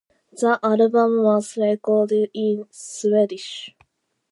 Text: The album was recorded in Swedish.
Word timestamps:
The 0.31 0.59
album 0.63 1.21
was 1.21 1.55
recorded 1.57 2.31
in 2.33 2.65
Swedish. 2.71 3.75